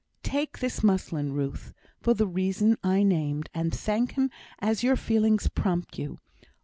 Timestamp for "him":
4.13-4.31